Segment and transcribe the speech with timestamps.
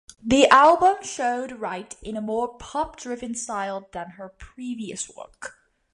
[0.25, 5.59] The album showed Wright in a more pop-driven styled than her previous work.